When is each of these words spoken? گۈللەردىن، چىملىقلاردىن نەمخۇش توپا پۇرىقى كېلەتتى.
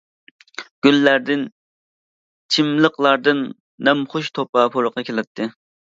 گۈللەردىن، 0.87 1.43
چىملىقلاردىن 2.55 3.45
نەمخۇش 3.89 4.33
توپا 4.39 4.65
پۇرىقى 4.77 5.05
كېلەتتى. 5.11 5.51